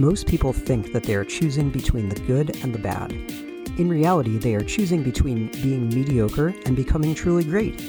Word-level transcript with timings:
Most 0.00 0.28
people 0.28 0.52
think 0.52 0.92
that 0.92 1.02
they 1.02 1.16
are 1.16 1.24
choosing 1.24 1.70
between 1.70 2.08
the 2.08 2.20
good 2.20 2.62
and 2.62 2.72
the 2.72 2.78
bad. 2.78 3.10
In 3.10 3.88
reality, 3.88 4.38
they 4.38 4.54
are 4.54 4.62
choosing 4.62 5.02
between 5.02 5.50
being 5.60 5.88
mediocre 5.88 6.54
and 6.66 6.76
becoming 6.76 7.16
truly 7.16 7.42
great. 7.42 7.82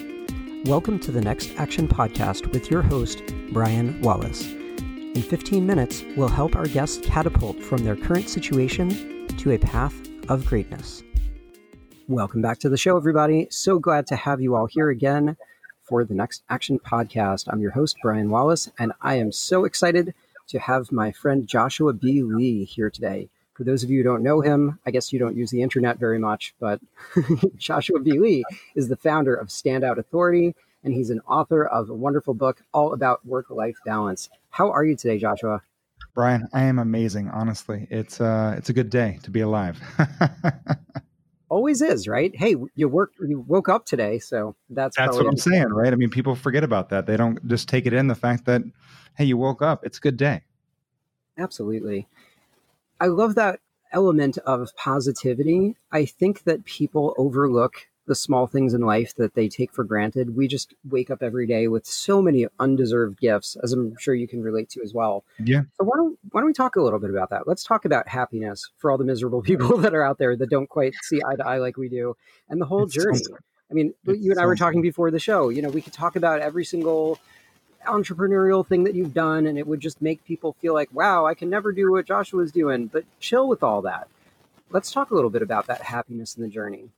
Welcome 0.65 0.97
to 1.01 1.11
the 1.11 1.21
Next 1.21 1.51
Action 1.57 1.87
Podcast 1.87 2.51
with 2.51 2.71
your 2.71 2.81
host, 2.81 3.21
Brian 3.51 4.01
Wallace. 4.01 4.43
In 4.51 5.21
15 5.21 5.63
minutes, 5.63 6.03
we'll 6.17 6.29
help 6.29 6.55
our 6.55 6.65
guests 6.65 6.97
catapult 7.05 7.61
from 7.61 7.83
their 7.83 7.95
current 7.95 8.27
situation 8.27 9.27
to 9.37 9.51
a 9.51 9.59
path 9.59 9.93
of 10.29 10.47
greatness. 10.47 11.03
Welcome 12.07 12.41
back 12.41 12.57
to 12.61 12.69
the 12.69 12.77
show, 12.77 12.97
everybody. 12.97 13.45
So 13.51 13.77
glad 13.77 14.07
to 14.07 14.15
have 14.15 14.41
you 14.41 14.55
all 14.55 14.65
here 14.65 14.89
again 14.89 15.37
for 15.83 16.03
the 16.03 16.15
Next 16.15 16.41
Action 16.49 16.79
Podcast. 16.79 17.47
I'm 17.53 17.61
your 17.61 17.73
host, 17.73 17.97
Brian 18.01 18.31
Wallace, 18.31 18.71
and 18.79 18.93
I 18.99 19.17
am 19.17 19.31
so 19.31 19.63
excited 19.65 20.15
to 20.49 20.59
have 20.59 20.91
my 20.91 21.11
friend 21.11 21.47
Joshua 21.47 21.93
B. 21.93 22.21
Lee 22.21 22.65
here 22.65 22.89
today. 22.89 23.29
For 23.53 23.63
those 23.63 23.83
of 23.83 23.89
you 23.89 23.97
who 23.97 24.03
don't 24.03 24.23
know 24.23 24.41
him, 24.41 24.79
I 24.85 24.91
guess 24.91 25.11
you 25.11 25.19
don't 25.19 25.35
use 25.35 25.51
the 25.51 25.61
internet 25.61 25.99
very 25.99 26.17
much, 26.17 26.55
but 26.59 26.79
Joshua 27.57 27.99
B. 27.99 28.17
Lee 28.17 28.43
is 28.75 28.87
the 28.87 28.95
founder 28.95 29.35
of 29.35 29.49
Standout 29.49 29.97
Authority, 29.97 30.55
and 30.83 30.93
he's 30.93 31.09
an 31.09 31.19
author 31.27 31.65
of 31.65 31.89
a 31.89 31.93
wonderful 31.93 32.33
book 32.33 32.61
all 32.73 32.93
about 32.93 33.25
work 33.25 33.49
life 33.49 33.75
balance. 33.85 34.29
How 34.49 34.71
are 34.71 34.85
you 34.85 34.95
today, 34.95 35.17
Joshua? 35.17 35.61
Brian, 36.15 36.47
I 36.53 36.63
am 36.63 36.79
amazing. 36.79 37.29
Honestly, 37.29 37.87
it's 37.89 38.19
uh, 38.21 38.55
it's 38.57 38.69
a 38.69 38.73
good 38.73 38.89
day 38.89 39.19
to 39.23 39.31
be 39.31 39.41
alive. 39.41 39.79
Always 41.49 41.81
is, 41.81 42.07
right? 42.07 42.35
Hey, 42.35 42.55
you 42.75 42.87
work, 42.87 43.13
you 43.19 43.43
woke 43.47 43.69
up 43.69 43.85
today, 43.85 44.19
so 44.19 44.55
that's 44.69 44.95
that's 44.95 45.17
what 45.17 45.27
I'm 45.27 45.37
saying, 45.37 45.69
right? 45.69 45.91
I 45.91 45.95
mean, 45.95 46.09
people 46.09 46.35
forget 46.35 46.63
about 46.63 46.89
that. 46.89 47.07
They 47.07 47.17
don't 47.17 47.45
just 47.47 47.67
take 47.67 47.85
it 47.85 47.93
in 47.93 48.07
the 48.07 48.15
fact 48.15 48.45
that, 48.45 48.61
hey, 49.17 49.25
you 49.25 49.35
woke 49.35 49.61
up. 49.61 49.83
It's 49.83 49.97
a 49.97 50.01
good 50.01 50.17
day. 50.17 50.43
Absolutely. 51.37 52.07
I 52.99 53.07
love 53.07 53.35
that 53.35 53.61
element 53.91 54.37
of 54.39 54.75
positivity. 54.75 55.75
I 55.91 56.05
think 56.05 56.43
that 56.43 56.65
people 56.65 57.15
overlook 57.17 57.87
the 58.09 58.15
small 58.15 58.47
things 58.47 58.73
in 58.73 58.81
life 58.81 59.13
that 59.15 59.35
they 59.35 59.47
take 59.47 59.71
for 59.71 59.83
granted. 59.83 60.35
We 60.35 60.47
just 60.47 60.73
wake 60.89 61.11
up 61.11 61.21
every 61.21 61.45
day 61.45 61.67
with 61.67 61.85
so 61.85 62.23
many 62.23 62.47
undeserved 62.59 63.19
gifts, 63.19 63.55
as 63.63 63.71
I'm 63.71 63.95
sure 63.99 64.15
you 64.15 64.27
can 64.27 64.41
relate 64.41 64.67
to 64.71 64.81
as 64.81 64.95
well. 64.95 65.23
Yeah. 65.37 65.61
So 65.77 65.85
why 65.85 65.95
don't 65.95 66.17
why 66.31 66.41
don't 66.41 66.47
we 66.47 66.53
talk 66.53 66.75
a 66.75 66.81
little 66.81 66.97
bit 66.97 67.11
about 67.11 67.29
that? 67.29 67.47
Let's 67.47 67.63
talk 67.63 67.85
about 67.85 68.07
happiness 68.07 68.67
for 68.79 68.89
all 68.89 68.97
the 68.97 69.03
miserable 69.03 69.41
people 69.49 69.77
that 69.77 69.93
are 69.93 70.03
out 70.03 70.17
there 70.17 70.35
that 70.35 70.49
don't 70.49 70.67
quite 70.67 70.95
see 71.03 71.21
eye 71.23 71.35
to 71.35 71.47
eye 71.47 71.59
like 71.59 71.77
we 71.77 71.87
do, 71.87 72.17
and 72.49 72.59
the 72.59 72.65
whole 72.65 72.87
journey. 72.87 73.21
I 73.71 73.75
mean, 73.75 73.93
you 74.07 74.31
and 74.31 74.39
I 74.39 74.47
were 74.47 74.55
talking 74.55 74.81
before 74.81 75.11
the 75.11 75.19
show. 75.19 75.49
You 75.49 75.61
know, 75.61 75.69
we 75.69 75.83
could 75.83 75.93
talk 75.93 76.15
about 76.15 76.41
every 76.41 76.65
single 76.65 77.19
entrepreneurial 77.85 78.65
thing 78.65 78.85
that 78.85 78.95
you've 78.95 79.13
done, 79.13 79.45
and 79.45 79.59
it 79.59 79.67
would 79.67 79.79
just 79.79 80.01
make 80.01 80.25
people 80.25 80.53
feel 80.53 80.73
like, 80.73 80.89
wow, 80.91 81.27
I 81.27 81.35
can 81.35 81.51
never 81.51 81.71
do 81.71 81.91
what 81.91 82.07
Joshua's 82.07 82.51
doing. 82.51 82.87
But 82.87 83.05
chill 83.19 83.47
with 83.47 83.61
all 83.61 83.83
that. 83.83 84.07
Let's 84.71 84.91
talk 84.91 85.11
a 85.11 85.15
little 85.15 85.29
bit 85.29 85.43
about 85.43 85.67
that 85.67 85.83
happiness 85.83 86.35
in 86.35 86.41
the 86.41 86.49
journey. 86.49 86.89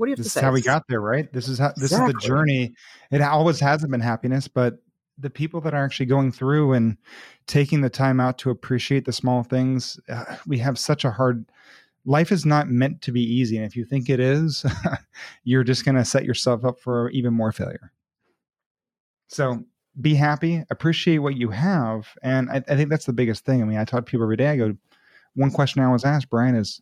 What 0.00 0.06
do 0.06 0.12
you 0.12 0.14
have 0.14 0.24
this 0.24 0.32
to 0.32 0.38
say? 0.38 0.40
Is 0.40 0.44
how 0.44 0.52
we 0.52 0.62
got 0.62 0.88
there, 0.88 1.02
right? 1.02 1.30
This 1.30 1.46
is 1.46 1.58
how 1.58 1.74
this 1.76 1.92
exactly. 1.92 2.08
is 2.08 2.14
the 2.14 2.26
journey. 2.26 2.72
It 3.10 3.20
always 3.20 3.60
hasn't 3.60 3.92
been 3.92 4.00
happiness, 4.00 4.48
but 4.48 4.78
the 5.18 5.28
people 5.28 5.60
that 5.60 5.74
are 5.74 5.84
actually 5.84 6.06
going 6.06 6.32
through 6.32 6.72
and 6.72 6.96
taking 7.46 7.82
the 7.82 7.90
time 7.90 8.18
out 8.18 8.38
to 8.38 8.48
appreciate 8.48 9.04
the 9.04 9.12
small 9.12 9.42
things, 9.42 10.00
uh, 10.08 10.36
we 10.46 10.56
have 10.56 10.78
such 10.78 11.04
a 11.04 11.10
hard 11.10 11.44
life 12.06 12.32
is 12.32 12.46
not 12.46 12.70
meant 12.70 13.02
to 13.02 13.12
be 13.12 13.20
easy. 13.20 13.58
And 13.58 13.66
if 13.66 13.76
you 13.76 13.84
think 13.84 14.08
it 14.08 14.20
is, 14.20 14.64
you're 15.44 15.64
just 15.64 15.84
going 15.84 15.96
to 15.96 16.04
set 16.06 16.24
yourself 16.24 16.64
up 16.64 16.80
for 16.80 17.10
even 17.10 17.34
more 17.34 17.52
failure. 17.52 17.92
So 19.28 19.62
be 20.00 20.14
happy, 20.14 20.64
appreciate 20.70 21.18
what 21.18 21.36
you 21.36 21.50
have. 21.50 22.08
And 22.22 22.48
I, 22.48 22.62
I 22.66 22.74
think 22.74 22.88
that's 22.88 23.04
the 23.04 23.12
biggest 23.12 23.44
thing. 23.44 23.60
I 23.60 23.66
mean, 23.66 23.76
I 23.76 23.84
talk 23.84 24.06
to 24.06 24.10
people 24.10 24.24
every 24.24 24.38
day. 24.38 24.48
I 24.48 24.56
go, 24.56 24.74
one 25.34 25.50
question 25.50 25.82
I 25.82 25.84
always 25.84 26.06
ask 26.06 26.26
Brian 26.30 26.54
is, 26.54 26.80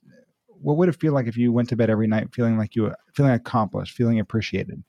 what 0.61 0.77
would 0.77 0.89
it 0.89 1.01
feel 1.01 1.13
like 1.13 1.27
if 1.27 1.37
you 1.37 1.53
went 1.53 1.69
to 1.71 1.77
bed 1.77 1.91
every 1.91 2.07
night 2.07 2.35
feeling 2.35 2.59
like 2.59 2.75
you 2.75 2.93
feeling 3.15 3.33
accomplished, 3.33 3.95
feeling 3.95 4.21
appreciated? 4.21 4.83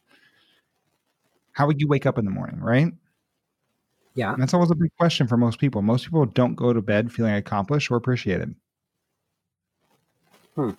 How 1.52 1.68
would 1.68 1.82
you 1.82 1.88
wake 1.88 2.06
up 2.06 2.18
in 2.18 2.26
the 2.26 2.32
morning, 2.32 2.60
right? 2.60 2.92
Yeah. 4.16 4.34
And 4.34 4.42
that's 4.42 4.54
always 4.54 4.72
a 4.72 4.76
big 4.76 4.92
question 4.98 5.28
for 5.28 5.38
most 5.38 5.60
people. 5.60 5.82
Most 5.82 6.06
people 6.06 6.26
don't 6.26 6.56
go 6.56 6.74
to 6.74 6.82
bed 6.82 7.12
feeling 7.12 7.34
accomplished 7.34 7.92
or 7.92 7.96
appreciated. 7.96 8.56
Hmm. 10.56 10.72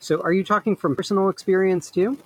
So 0.00 0.20
are 0.22 0.32
you 0.32 0.44
talking 0.44 0.76
from 0.76 0.96
personal 0.96 1.28
experience 1.28 1.90
too? 1.90 2.18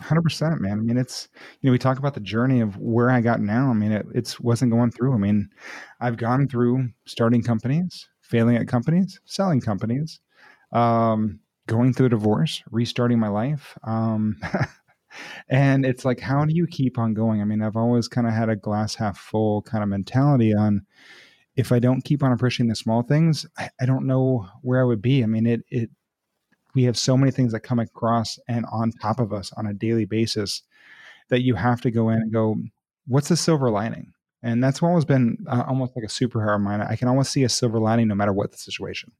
Hundred 0.00 0.22
percent, 0.22 0.60
man. 0.60 0.72
I 0.72 0.82
mean, 0.82 0.98
it's 0.98 1.28
you 1.60 1.68
know 1.68 1.72
we 1.72 1.78
talk 1.78 1.98
about 1.98 2.14
the 2.14 2.20
journey 2.20 2.60
of 2.60 2.76
where 2.76 3.10
I 3.10 3.20
got 3.20 3.40
now. 3.40 3.70
I 3.70 3.72
mean, 3.72 3.92
it 3.92 4.06
it's 4.14 4.38
wasn't 4.38 4.70
going 4.70 4.90
through. 4.90 5.14
I 5.14 5.16
mean, 5.16 5.48
I've 6.00 6.18
gone 6.18 6.46
through 6.46 6.90
starting 7.06 7.42
companies, 7.42 8.06
failing 8.20 8.56
at 8.56 8.68
companies, 8.68 9.18
selling 9.24 9.62
companies, 9.62 10.20
um, 10.74 11.40
going 11.66 11.92
through 11.92 12.06
a 12.06 12.10
divorce, 12.10 12.62
restarting 12.70 13.18
my 13.18 13.28
life. 13.28 13.78
Um, 13.84 14.36
and 15.48 15.86
it's 15.86 16.04
like, 16.04 16.20
how 16.20 16.44
do 16.44 16.54
you 16.54 16.66
keep 16.66 16.98
on 16.98 17.14
going? 17.14 17.40
I 17.40 17.44
mean, 17.44 17.62
I've 17.62 17.76
always 17.76 18.08
kind 18.08 18.26
of 18.26 18.32
had 18.32 18.48
a 18.48 18.56
glass 18.56 18.94
half 18.94 19.18
full 19.18 19.62
kind 19.62 19.82
of 19.82 19.88
mentality 19.88 20.54
on 20.54 20.84
if 21.56 21.70
I 21.70 21.78
don't 21.78 22.02
keep 22.02 22.22
on 22.22 22.32
appreciating 22.32 22.68
the 22.68 22.74
small 22.74 23.02
things, 23.02 23.46
I, 23.56 23.70
I 23.80 23.86
don't 23.86 24.06
know 24.06 24.48
where 24.62 24.80
I 24.80 24.84
would 24.84 25.00
be. 25.00 25.22
I 25.22 25.26
mean, 25.26 25.46
it 25.46 25.62
it 25.68 25.90
we 26.74 26.84
have 26.84 26.98
so 26.98 27.16
many 27.16 27.30
things 27.30 27.52
that 27.52 27.60
come 27.60 27.78
across 27.78 28.38
and 28.48 28.66
on 28.72 28.90
top 28.90 29.20
of 29.20 29.32
us 29.32 29.52
on 29.56 29.66
a 29.66 29.72
daily 29.72 30.04
basis 30.04 30.62
that 31.28 31.42
you 31.42 31.54
have 31.54 31.80
to 31.82 31.90
go 31.90 32.10
in 32.10 32.16
and 32.16 32.32
go, 32.32 32.56
what's 33.06 33.28
the 33.28 33.36
silver 33.36 33.70
lining? 33.70 34.12
And 34.42 34.62
that's 34.62 34.82
always 34.82 35.04
been 35.04 35.38
uh, 35.48 35.64
almost 35.68 35.94
like 35.96 36.04
a 36.04 36.08
superhero 36.08 36.56
of 36.56 36.60
mine. 36.60 36.82
I 36.82 36.96
can 36.96 37.08
always 37.08 37.28
see 37.28 37.44
a 37.44 37.48
silver 37.48 37.78
lining 37.78 38.08
no 38.08 38.14
matter 38.14 38.32
what 38.32 38.50
the 38.50 38.58
situation. 38.58 39.12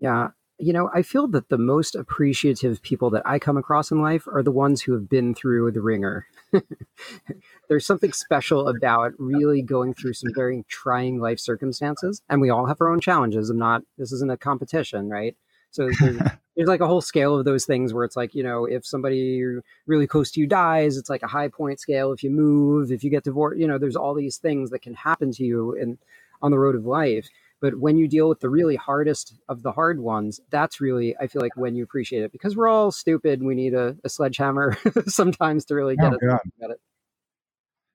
Yeah. 0.00 0.28
You 0.58 0.72
know, 0.72 0.88
I 0.94 1.02
feel 1.02 1.26
that 1.28 1.48
the 1.48 1.58
most 1.58 1.96
appreciative 1.96 2.80
people 2.82 3.10
that 3.10 3.26
I 3.26 3.38
come 3.40 3.56
across 3.56 3.90
in 3.90 4.00
life 4.00 4.26
are 4.28 4.42
the 4.42 4.52
ones 4.52 4.82
who 4.82 4.92
have 4.92 5.08
been 5.08 5.34
through 5.34 5.72
the 5.72 5.80
ringer. 5.80 6.26
There's 7.68 7.84
something 7.84 8.12
special 8.12 8.68
about 8.68 9.14
really 9.18 9.62
going 9.62 9.94
through 9.94 10.12
some 10.12 10.32
very 10.32 10.64
trying 10.68 11.18
life 11.18 11.40
circumstances. 11.40 12.22
And 12.28 12.40
we 12.40 12.50
all 12.50 12.66
have 12.66 12.80
our 12.80 12.88
own 12.88 13.00
challenges. 13.00 13.50
I'm 13.50 13.58
not, 13.58 13.82
this 13.98 14.12
isn't 14.12 14.30
a 14.30 14.36
competition, 14.36 15.08
right? 15.08 15.36
So 15.72 15.90
there's, 15.98 16.18
there's, 16.56 16.68
like 16.68 16.80
a 16.80 16.86
whole 16.86 17.00
scale 17.00 17.36
of 17.36 17.44
those 17.44 17.64
things 17.64 17.92
where 17.92 18.04
it's 18.04 18.16
like, 18.16 18.32
you 18.32 18.44
know, 18.44 18.64
if 18.64 18.86
somebody 18.86 19.42
really 19.86 20.06
close 20.06 20.30
to 20.32 20.40
you 20.40 20.46
dies, 20.46 20.96
it's 20.96 21.10
like 21.10 21.24
a 21.24 21.28
high 21.28 21.48
point 21.48 21.80
scale. 21.80 22.12
If 22.12 22.22
you 22.22 22.30
move, 22.30 22.92
if 22.92 23.02
you 23.02 23.10
get 23.10 23.24
divorced, 23.24 23.58
you 23.58 23.66
know, 23.66 23.78
there's 23.78 23.96
all 23.96 24.14
these 24.14 24.36
things 24.36 24.70
that 24.70 24.82
can 24.82 24.94
happen 24.94 25.32
to 25.32 25.44
you 25.44 25.72
in 25.72 25.98
on 26.42 26.52
the 26.52 26.58
road 26.58 26.76
of 26.76 26.86
life. 26.86 27.28
But 27.64 27.78
when 27.80 27.96
you 27.96 28.08
deal 28.08 28.28
with 28.28 28.40
the 28.40 28.50
really 28.50 28.76
hardest 28.76 29.38
of 29.48 29.62
the 29.62 29.72
hard 29.72 29.98
ones, 29.98 30.38
that's 30.50 30.82
really, 30.82 31.16
I 31.18 31.28
feel 31.28 31.40
like, 31.40 31.56
when 31.56 31.74
you 31.74 31.82
appreciate 31.82 32.22
it 32.22 32.30
because 32.30 32.54
we're 32.54 32.68
all 32.68 32.92
stupid. 32.92 33.38
And 33.38 33.48
we 33.48 33.54
need 33.54 33.72
a, 33.72 33.96
a 34.04 34.10
sledgehammer 34.10 34.76
sometimes 35.06 35.64
to 35.64 35.74
really 35.74 35.96
get, 35.96 36.12
oh, 36.12 36.16
it, 36.20 36.20
get 36.60 36.70
it. 36.72 36.80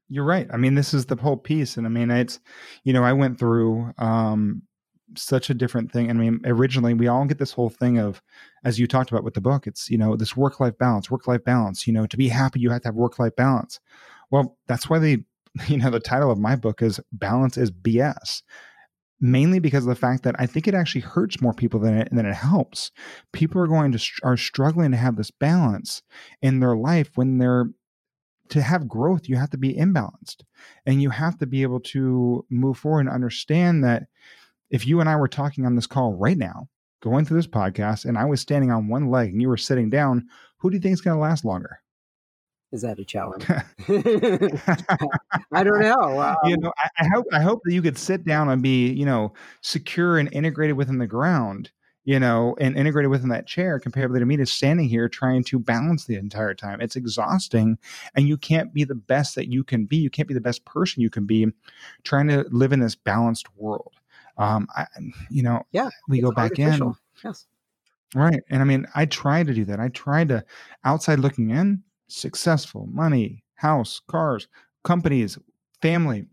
You're 0.08 0.24
right. 0.24 0.48
I 0.52 0.58
mean, 0.58 0.74
this 0.74 0.92
is 0.92 1.06
the 1.06 1.18
whole 1.18 1.38
piece. 1.38 1.78
And 1.78 1.86
I 1.86 1.92
mean, 1.92 2.10
it's, 2.10 2.40
you 2.84 2.94
know, 2.94 3.04
I 3.04 3.14
went 3.14 3.38
through 3.38 3.94
um, 4.00 4.64
such 5.16 5.52
a 5.52 5.54
different 5.54 5.92
thing. 5.92 6.10
I 6.10 6.14
mean, 6.14 6.42
originally 6.46 6.96
we 6.96 7.08
all 7.08 7.26
get 7.26 7.38
this 7.38 7.54
whole 7.54 7.70
thing 7.70 8.00
of, 8.00 8.24
as 8.64 8.80
you 8.80 8.88
talked 8.88 9.12
about 9.12 9.24
with 9.24 9.36
the 9.36 9.42
book, 9.42 9.68
it's, 9.68 9.88
you 9.88 10.00
know, 10.00 10.16
this 10.16 10.36
work 10.36 10.60
life 10.60 10.80
balance, 10.80 11.12
work 11.12 11.28
life 11.28 11.44
balance. 11.44 11.86
You 11.86 11.94
know, 11.94 12.08
to 12.08 12.18
be 12.18 12.30
happy, 12.30 12.60
you 12.60 12.72
have 12.72 12.82
to 12.82 12.88
have 12.88 12.96
work 12.96 13.20
life 13.20 13.36
balance. 13.36 13.80
Well, 14.32 14.58
that's 14.66 14.90
why 14.90 14.98
they, 14.98 15.26
you 15.68 15.78
know, 15.78 15.92
the 15.92 16.00
title 16.00 16.32
of 16.32 16.40
my 16.40 16.56
book 16.56 16.82
is 16.82 17.00
Balance 17.12 17.56
is 17.56 17.70
BS 17.70 18.42
mainly 19.22 19.60
because 19.60 19.84
of 19.84 19.90
the 19.90 19.96
fact 19.96 20.24
that 20.24 20.36
I 20.40 20.46
think 20.46 20.68
it 20.68 20.74
actually 20.74 21.02
hurts 21.02 21.42
more 21.42 21.54
people 21.54 21.80
than 21.80 21.98
it, 21.98 22.10
than 22.12 22.26
it 22.26 22.36
helps. 22.36 22.92
People 23.34 23.62
are 23.62 23.68
going 23.68 23.92
to 23.92 24.12
are 24.24 24.38
struggling 24.38 24.92
to 24.92 24.98
have 24.98 25.16
this 25.16 25.32
balance 25.32 26.02
in 26.42 26.60
their 26.60 26.76
life 26.76 27.12
when 27.16 27.38
they're 27.38 27.68
to 28.50 28.62
have 28.62 28.88
growth 28.88 29.30
you 29.30 29.36
have 29.36 29.52
to 29.52 29.58
be 29.58 29.76
imbalanced 29.76 30.42
and 30.86 31.02
you 31.02 31.12
have 31.12 31.38
to 31.38 31.46
be 31.46 31.62
able 31.62 31.80
to 31.80 32.44
move 32.50 32.78
forward 32.78 33.02
and 33.02 33.10
understand 33.10 33.84
that 33.84 34.08
if 34.72 34.88
you 34.88 35.00
and 35.00 35.08
I 35.08 35.16
were 35.16 35.28
talking 35.28 35.66
on 35.66 35.76
this 35.76 35.88
call 35.88 36.16
right 36.16 36.38
now 36.38 36.68
going 37.02 37.26
through 37.26 37.38
this 37.38 37.48
podcast 37.48 38.06
and 38.06 38.18
I 38.18 38.26
was 38.26 38.42
standing 38.42 38.72
on 38.72 38.88
one 38.88 39.10
leg 39.10 39.32
and 39.32 39.42
you 39.42 39.48
were 39.48 39.58
sitting 39.58 39.90
down 39.90 40.28
who 40.58 40.70
do 40.70 40.78
you 40.78 40.82
think 40.82 40.94
is 40.94 41.02
going 41.02 41.16
to 41.16 41.22
last 41.22 41.46
longer 41.46 41.80
is 42.72 42.82
that 42.82 43.00
a 43.00 43.06
challenge? 43.06 43.46
I 45.52 45.64
don't 45.64 45.80
know. 45.80 46.22
Um, 46.22 46.36
you 46.46 46.58
know, 46.58 46.72
I, 46.78 46.90
I, 47.00 47.08
hope 47.08 47.26
I 47.34 47.42
hope 47.42 47.62
that 47.66 47.74
you 47.74 47.82
could 47.82 47.98
sit 47.98 48.26
down 48.26 48.50
and 48.50 48.62
be, 48.62 48.92
you 48.92 49.06
know, 49.06 49.34
secure 49.62 50.18
and 50.18 50.32
integrated 50.32 50.78
within 50.78 51.00
the 51.00 51.08
ground, 51.08 51.72
you 52.04 52.20
know, 52.20 52.56
and 52.60 52.78
integrated 52.78 53.10
within 53.10 53.30
that 53.30 53.48
chair 53.48 53.80
comparatively 53.80 54.20
to 54.20 54.26
me 54.26 54.38
to 54.38 54.46
standing 54.46 54.88
here 54.88 55.10
trying 55.10 55.44
to 55.46 55.60
balance 55.60 56.06
the 56.06 56.16
entire 56.16 56.54
time. 56.54 56.82
It's 56.82 56.96
exhausting 56.96 57.78
and 58.16 58.28
you 58.28 58.38
can't 58.38 58.74
be 58.74 58.84
the 58.84 58.96
best 58.96 59.36
that 59.36 59.52
you 59.52 59.64
can 59.64 59.86
be. 59.86 59.98
You 59.98 60.10
can't 60.10 60.28
be 60.28 60.36
the 60.36 60.42
best 60.42 60.66
person 60.66 61.02
you 61.02 61.10
can 61.10 61.26
be 61.26 61.48
trying 62.04 62.28
to 62.28 62.46
live 62.52 62.72
in 62.72 62.80
this 62.80 62.96
balanced 62.96 63.48
world. 63.56 63.94
Um, 64.38 64.68
I, 64.76 64.86
you 65.30 65.44
know, 65.44 65.64
yeah, 65.72 65.90
we 66.08 66.22
go 66.22 66.32
back 66.32 66.52
artificial. 66.52 66.90
in. 66.90 66.96
Yes. 67.24 67.48
Right. 68.16 68.42
And 68.50 68.62
I 68.62 68.66
mean, 68.66 68.88
I 68.96 69.06
try 69.06 69.44
to 69.44 69.54
do 69.54 69.66
that. 69.66 69.80
I 69.80 69.90
try 69.90 70.24
to 70.26 70.44
outside 70.84 71.20
looking 71.20 71.52
in, 71.52 71.84
successful, 72.10 72.88
money, 72.92 73.44
house, 73.56 74.02
cars, 74.08 74.48
companies, 74.84 75.38
family. 75.82 76.26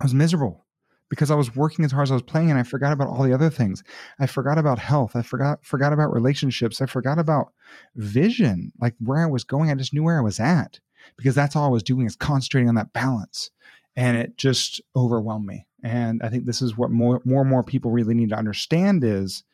I 0.00 0.04
was 0.04 0.14
miserable 0.14 0.64
because 1.12 1.30
I 1.30 1.34
was 1.34 1.54
working 1.54 1.84
as 1.84 1.92
hard 1.92 2.04
as 2.04 2.10
I 2.10 2.14
was 2.14 2.22
playing 2.22 2.50
and 2.50 2.58
I 2.58 2.62
forgot 2.62 2.92
about 2.92 3.08
all 3.08 3.22
the 3.22 3.34
other 3.34 3.50
things. 3.50 3.84
I 4.18 4.26
forgot 4.26 4.56
about 4.56 4.78
health. 4.78 5.14
I 5.14 5.22
forgot 5.22 5.64
forgot 5.64 5.92
about 5.92 6.12
relationships. 6.12 6.80
I 6.80 6.86
forgot 6.86 7.18
about 7.18 7.52
vision, 7.96 8.72
like 8.80 8.94
where 8.98 9.22
I 9.22 9.26
was 9.26 9.44
going. 9.44 9.70
I 9.70 9.74
just 9.74 9.92
knew 9.92 10.02
where 10.02 10.18
I 10.18 10.22
was 10.22 10.40
at 10.40 10.80
because 11.18 11.34
that's 11.34 11.54
all 11.54 11.66
I 11.66 11.68
was 11.68 11.82
doing 11.82 12.06
is 12.06 12.16
concentrating 12.16 12.68
on 12.68 12.76
that 12.76 12.94
balance. 12.94 13.50
And 13.94 14.16
it 14.16 14.38
just 14.38 14.80
overwhelmed 14.96 15.46
me. 15.46 15.66
And 15.82 16.22
I 16.22 16.30
think 16.30 16.46
this 16.46 16.62
is 16.62 16.78
what 16.78 16.90
more 16.90 17.20
more 17.24 17.42
and 17.42 17.50
more 17.50 17.62
people 17.62 17.90
really 17.90 18.14
need 18.14 18.30
to 18.30 18.38
understand 18.38 19.04
is 19.04 19.44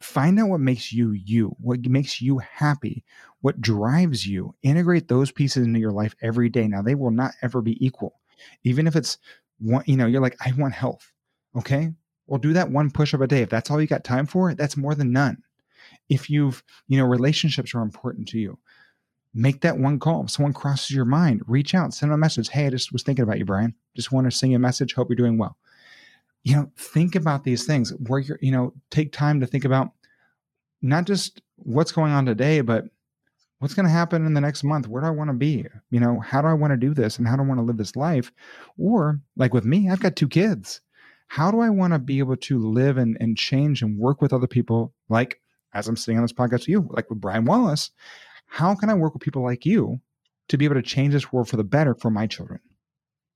find 0.00 0.38
out 0.38 0.48
what 0.48 0.60
makes 0.60 0.92
you 0.92 1.12
you, 1.12 1.56
what 1.60 1.80
makes 1.86 2.20
you 2.20 2.38
happy, 2.38 3.04
what 3.40 3.60
drives 3.60 4.26
you. 4.26 4.54
Integrate 4.62 5.08
those 5.08 5.30
pieces 5.30 5.66
into 5.66 5.80
your 5.80 5.92
life 5.92 6.14
every 6.22 6.48
day. 6.48 6.68
Now 6.68 6.82
they 6.82 6.94
will 6.94 7.10
not 7.10 7.32
ever 7.42 7.60
be 7.62 7.84
equal. 7.84 8.20
Even 8.62 8.86
if 8.86 8.96
it's 8.96 9.18
one, 9.58 9.84
you 9.86 9.96
know, 9.96 10.06
you're 10.06 10.20
like, 10.20 10.36
I 10.44 10.52
want 10.52 10.74
health. 10.74 11.12
Okay. 11.56 11.92
Well, 12.26 12.38
do 12.38 12.52
that 12.54 12.70
one 12.70 12.90
push 12.90 13.14
up 13.14 13.20
a 13.20 13.26
day. 13.26 13.42
If 13.42 13.50
that's 13.50 13.70
all 13.70 13.80
you 13.80 13.86
got 13.86 14.04
time 14.04 14.26
for, 14.26 14.54
that's 14.54 14.76
more 14.76 14.94
than 14.94 15.12
none. 15.12 15.42
If 16.08 16.30
you've, 16.30 16.62
you 16.88 16.98
know, 16.98 17.04
relationships 17.04 17.74
are 17.74 17.82
important 17.82 18.28
to 18.28 18.38
you, 18.38 18.58
make 19.34 19.60
that 19.60 19.78
one 19.78 19.98
call. 19.98 20.24
If 20.24 20.30
someone 20.30 20.54
crosses 20.54 20.90
your 20.90 21.04
mind, 21.04 21.42
reach 21.46 21.74
out, 21.74 21.92
send 21.92 22.10
them 22.10 22.18
a 22.18 22.20
message. 22.20 22.48
Hey, 22.48 22.66
I 22.66 22.70
just 22.70 22.92
was 22.92 23.02
thinking 23.02 23.22
about 23.22 23.38
you, 23.38 23.44
Brian. 23.44 23.74
Just 23.94 24.12
want 24.12 24.26
to 24.26 24.30
send 24.30 24.52
you 24.52 24.56
a 24.56 24.60
message. 24.60 24.94
Hope 24.94 25.08
you're 25.10 25.16
doing 25.16 25.38
well. 25.38 25.56
You 26.44 26.56
know, 26.56 26.70
think 26.76 27.14
about 27.14 27.44
these 27.44 27.66
things 27.66 27.90
where 28.06 28.20
you're, 28.20 28.38
you 28.40 28.52
know, 28.52 28.74
take 28.90 29.12
time 29.12 29.40
to 29.40 29.46
think 29.46 29.64
about 29.64 29.90
not 30.82 31.06
just 31.06 31.40
what's 31.56 31.92
going 31.92 32.12
on 32.12 32.26
today, 32.26 32.60
but 32.60 32.84
what's 33.58 33.74
going 33.74 33.86
to 33.86 33.92
happen 33.92 34.26
in 34.26 34.34
the 34.34 34.40
next 34.40 34.62
month? 34.62 34.86
Where 34.86 35.00
do 35.00 35.08
I 35.08 35.10
want 35.10 35.30
to 35.30 35.34
be? 35.34 35.66
You 35.90 36.00
know, 36.00 36.20
how 36.20 36.42
do 36.42 36.48
I 36.48 36.52
want 36.52 36.72
to 36.72 36.76
do 36.76 36.92
this 36.92 37.16
and 37.18 37.26
how 37.26 37.36
do 37.36 37.42
I 37.42 37.46
want 37.46 37.60
to 37.60 37.64
live 37.64 37.78
this 37.78 37.96
life? 37.96 38.30
Or 38.78 39.20
like 39.36 39.54
with 39.54 39.64
me, 39.64 39.88
I've 39.88 40.02
got 40.02 40.16
two 40.16 40.28
kids. 40.28 40.82
How 41.28 41.50
do 41.50 41.60
I 41.60 41.70
want 41.70 41.94
to 41.94 41.98
be 41.98 42.18
able 42.18 42.36
to 42.36 42.58
live 42.58 42.98
and, 42.98 43.16
and 43.20 43.38
change 43.38 43.80
and 43.80 43.98
work 43.98 44.20
with 44.20 44.34
other 44.34 44.46
people 44.46 44.92
like 45.08 45.40
as 45.72 45.88
I'm 45.88 45.96
sitting 45.96 46.18
on 46.18 46.24
this 46.24 46.32
podcast 46.32 46.60
with 46.60 46.68
you, 46.68 46.88
like 46.90 47.08
with 47.08 47.20
Brian 47.20 47.46
Wallace? 47.46 47.90
How 48.46 48.74
can 48.74 48.90
I 48.90 48.94
work 48.94 49.14
with 49.14 49.22
people 49.22 49.42
like 49.42 49.64
you 49.64 50.00
to 50.48 50.58
be 50.58 50.66
able 50.66 50.76
to 50.76 50.82
change 50.82 51.14
this 51.14 51.32
world 51.32 51.48
for 51.48 51.56
the 51.56 51.64
better 51.64 51.94
for 51.94 52.10
my 52.10 52.26
children? 52.26 52.60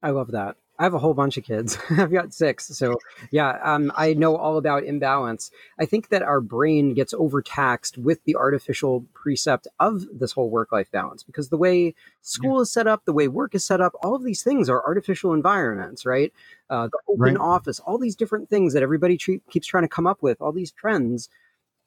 I 0.03 0.11
love 0.11 0.33
that. 0.33 0.57
I 0.79 0.85
have 0.85 0.95
a 0.95 0.99
whole 0.99 1.15
bunch 1.15 1.37
of 1.37 1.45
kids. 1.45 1.77
I've 1.91 2.13
got 2.13 2.33
six. 2.33 2.69
So, 2.69 2.99
yeah, 3.33 3.59
um, 3.63 3.91
I 3.97 4.15
know 4.15 4.37
all 4.37 4.59
about 4.59 4.85
imbalance. 4.85 5.51
I 5.79 5.87
think 5.87 6.09
that 6.11 6.23
our 6.23 6.41
brain 6.41 6.95
gets 6.95 7.13
overtaxed 7.13 7.99
with 7.99 8.23
the 8.25 8.37
artificial 8.37 9.05
precept 9.13 9.67
of 9.81 10.07
this 10.13 10.33
whole 10.33 10.51
work 10.51 10.71
life 10.71 10.91
balance 10.93 11.25
because 11.25 11.49
the 11.49 11.57
way 11.57 11.95
school 12.23 12.57
yeah. 12.57 12.63
is 12.63 12.73
set 12.73 12.87
up, 12.87 13.05
the 13.05 13.13
way 13.13 13.27
work 13.27 13.55
is 13.55 13.65
set 13.65 13.81
up, 13.81 13.93
all 14.03 14.15
of 14.15 14.23
these 14.23 14.43
things 14.43 14.69
are 14.69 14.85
artificial 14.85 15.33
environments, 15.33 16.07
right? 16.07 16.33
Uh, 16.71 16.87
the 16.87 17.01
open 17.09 17.35
right. 17.35 17.37
office, 17.37 17.81
all 17.81 17.99
these 17.99 18.17
different 18.17 18.49
things 18.49 18.73
that 18.73 18.83
everybody 18.83 19.17
tre- 19.17 19.41
keeps 19.51 19.67
trying 19.67 19.85
to 19.85 19.89
come 19.89 20.07
up 20.07 20.23
with, 20.23 20.41
all 20.41 20.53
these 20.53 20.71
trends, 20.71 21.29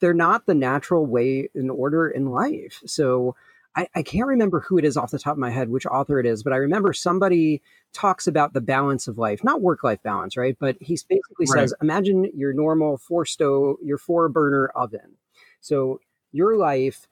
they're 0.02 0.14
not 0.14 0.48
the 0.48 0.56
natural 0.56 1.06
way 1.06 1.48
in 1.56 1.70
order 1.70 2.10
in 2.10 2.26
life. 2.26 2.82
So, 2.86 3.36
I, 3.76 3.88
I, 3.96 4.04
can't 4.04 4.28
remember 4.28 4.60
who 4.60 4.78
it 4.78 4.84
is 4.84 4.98
off 4.98 5.12
the 5.12 5.20
top 5.20 5.34
of 5.34 5.38
my 5.38 5.50
head, 5.50 5.70
which 5.70 5.86
author 5.86 6.20
it 6.20 6.26
is, 6.26 6.44
but 6.44 6.52
I 6.52 6.58
remember 6.58 6.92
somebody 6.92 7.62
talks 7.94 8.28
about 8.28 8.54
the 8.54 8.60
balance 8.62 9.08
of 9.08 9.18
life, 9.18 9.44
not 9.44 9.62
work 9.62 9.84
life 9.84 10.04
balance, 10.04 10.36
right? 10.36 10.58
But 10.60 10.76
he 10.82 10.98
basically 11.08 11.48
right. 11.50 11.62
says, 11.62 11.74
imagine 11.82 12.30
your 12.36 12.52
normal 12.52 12.98
four 12.98 13.26
stove, 13.26 13.78
your 13.82 13.98
four 13.98 14.28
burner 14.28 14.68
oven. 14.76 15.16
So 15.62 16.02
your 16.32 16.58
life 16.58 17.08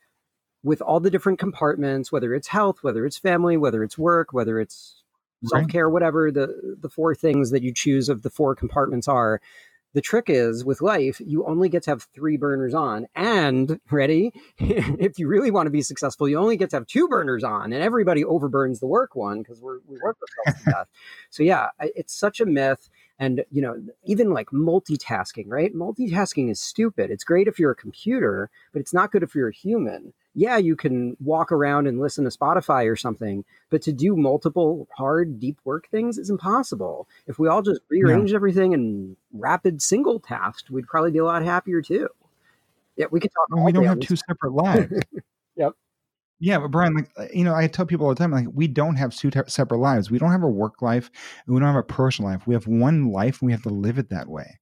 with 0.63 0.81
all 0.81 0.99
the 0.99 1.09
different 1.09 1.39
compartments, 1.39 2.11
whether 2.11 2.33
it's 2.33 2.47
health, 2.47 2.79
whether 2.81 3.05
it's 3.05 3.17
family, 3.17 3.55
whether 3.55 3.83
it's 3.83 3.97
work, 3.97 4.33
whether 4.33 4.59
it's 4.59 5.01
self 5.45 5.67
care, 5.69 5.87
right. 5.87 5.93
whatever 5.93 6.31
the 6.31 6.75
the 6.81 6.89
four 6.89 7.15
things 7.15 7.51
that 7.51 7.63
you 7.63 7.73
choose 7.73 8.09
of 8.09 8.23
the 8.23 8.29
four 8.29 8.55
compartments 8.55 9.07
are, 9.07 9.41
the 9.93 10.01
trick 10.01 10.25
is 10.27 10.63
with 10.63 10.81
life, 10.81 11.19
you 11.19 11.45
only 11.45 11.69
get 11.69 11.83
to 11.83 11.91
have 11.91 12.07
three 12.13 12.37
burners 12.37 12.73
on. 12.73 13.07
And 13.15 13.79
ready, 13.89 14.31
if 14.57 15.17
you 15.17 15.27
really 15.27 15.51
want 15.51 15.67
to 15.67 15.71
be 15.71 15.81
successful, 15.81 16.29
you 16.29 16.37
only 16.37 16.57
get 16.57 16.69
to 16.71 16.75
have 16.77 16.87
two 16.87 17.07
burners 17.07 17.43
on. 17.43 17.73
And 17.73 17.81
everybody 17.81 18.23
overburns 18.23 18.79
the 18.79 18.87
work 18.87 19.15
one 19.15 19.39
because 19.39 19.61
we 19.61 19.97
work 20.01 20.17
ourselves 20.21 20.63
to 20.63 20.71
death. 20.71 20.87
So, 21.31 21.43
yeah, 21.43 21.67
it's 21.79 22.17
such 22.17 22.39
a 22.39 22.45
myth. 22.45 22.89
And, 23.19 23.43
you 23.51 23.61
know, 23.61 23.75
even 24.05 24.31
like 24.31 24.49
multitasking, 24.49 25.45
right? 25.47 25.73
Multitasking 25.73 26.49
is 26.49 26.59
stupid. 26.59 27.11
It's 27.11 27.23
great 27.23 27.47
if 27.47 27.59
you're 27.59 27.71
a 27.71 27.75
computer, 27.75 28.49
but 28.73 28.79
it's 28.79 28.93
not 28.93 29.11
good 29.11 29.23
if 29.23 29.35
you're 29.35 29.49
a 29.49 29.53
human 29.53 30.13
yeah, 30.35 30.57
you 30.57 30.75
can 30.75 31.17
walk 31.19 31.51
around 31.51 31.87
and 31.87 31.99
listen 31.99 32.23
to 32.23 32.29
Spotify 32.29 32.89
or 32.89 32.95
something, 32.95 33.43
but 33.69 33.81
to 33.83 33.91
do 33.91 34.15
multiple 34.15 34.87
hard, 34.95 35.39
deep 35.39 35.59
work 35.63 35.89
things 35.89 36.17
is 36.17 36.29
impossible. 36.29 37.07
If 37.27 37.39
we 37.39 37.47
all 37.47 37.61
just 37.61 37.81
rearranged 37.89 38.31
yeah. 38.31 38.35
everything 38.35 38.73
and 38.73 39.17
rapid 39.33 39.81
single 39.81 40.19
tasked, 40.19 40.69
we'd 40.69 40.87
probably 40.87 41.11
be 41.11 41.19
a 41.19 41.25
lot 41.25 41.43
happier 41.43 41.81
too. 41.81 42.07
Yeah, 42.95 43.07
we 43.11 43.19
could 43.19 43.31
talk. 43.31 43.47
Well, 43.49 43.65
we 43.65 43.71
don't 43.71 43.85
have 43.85 43.99
two 44.01 44.15
separate 44.15 44.53
lives. 44.53 44.93
yep. 45.55 45.73
Yeah, 46.41 46.59
but 46.59 46.69
Brian, 46.69 46.93
like 46.93 47.09
uh, 47.17 47.25
you 47.33 47.43
know, 47.43 47.55
I 47.55 47.67
tell 47.67 47.85
people 47.85 48.05
all 48.05 48.13
the 48.13 48.19
time, 48.19 48.31
like 48.31 48.47
we 48.53 48.67
don't 48.67 48.95
have 48.95 49.15
two 49.15 49.31
te- 49.31 49.41
separate 49.47 49.79
lives. 49.79 50.11
We 50.11 50.19
don't 50.19 50.31
have 50.31 50.43
a 50.43 50.49
work 50.49 50.81
life, 50.81 51.09
and 51.45 51.55
we 51.55 51.59
don't 51.59 51.67
have 51.67 51.75
a 51.75 51.83
personal 51.83 52.31
life. 52.31 52.45
We 52.45 52.53
have 52.53 52.67
one 52.67 53.11
life, 53.11 53.41
and 53.41 53.47
we 53.47 53.51
have 53.51 53.63
to 53.63 53.69
live 53.69 53.97
it 53.97 54.09
that 54.09 54.27
way 54.27 54.59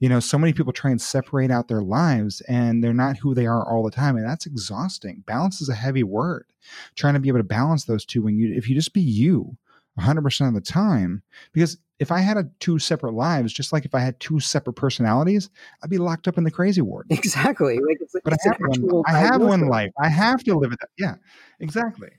you 0.00 0.08
know 0.08 0.20
so 0.20 0.38
many 0.38 0.52
people 0.52 0.72
try 0.72 0.90
and 0.90 1.00
separate 1.00 1.50
out 1.50 1.68
their 1.68 1.82
lives 1.82 2.40
and 2.42 2.82
they're 2.82 2.92
not 2.92 3.16
who 3.18 3.34
they 3.34 3.46
are 3.46 3.68
all 3.68 3.82
the 3.82 3.90
time 3.90 4.16
and 4.16 4.26
that's 4.26 4.46
exhausting. 4.46 5.22
Balance 5.26 5.60
is 5.60 5.68
a 5.68 5.74
heavy 5.74 6.02
word. 6.02 6.46
Trying 6.94 7.14
to 7.14 7.20
be 7.20 7.28
able 7.28 7.40
to 7.40 7.44
balance 7.44 7.84
those 7.84 8.04
two 8.04 8.22
when 8.22 8.36
you 8.38 8.54
if 8.54 8.68
you 8.68 8.74
just 8.74 8.92
be 8.92 9.00
you 9.00 9.56
100% 9.98 10.48
of 10.48 10.54
the 10.54 10.60
time 10.60 11.22
because 11.52 11.78
if 12.00 12.10
i 12.10 12.18
had 12.18 12.36
a, 12.36 12.48
two 12.58 12.80
separate 12.80 13.12
lives 13.12 13.52
just 13.52 13.72
like 13.72 13.84
if 13.84 13.94
i 13.94 14.00
had 14.00 14.18
two 14.18 14.40
separate 14.40 14.72
personalities 14.72 15.50
i'd 15.82 15.90
be 15.90 15.98
locked 15.98 16.26
up 16.26 16.36
in 16.36 16.42
the 16.42 16.50
crazy 16.50 16.80
ward. 16.80 17.06
Exactly 17.10 17.78
like 17.78 17.98
it's, 18.00 18.16
but 18.24 18.32
it's 18.32 18.44
i 18.46 18.50
have, 18.50 18.58
one, 18.82 19.02
I 19.06 19.12
have 19.12 19.40
one 19.40 19.68
life. 19.68 19.92
I 20.00 20.08
have 20.08 20.42
to 20.44 20.56
live 20.56 20.72
it 20.72 20.80
that. 20.80 20.88
Yeah 20.98 21.14
exactly. 21.60 22.10